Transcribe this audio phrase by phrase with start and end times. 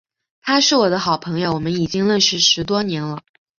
[0.41, 3.21] 他是我的好朋友，我们已经认识十多年了。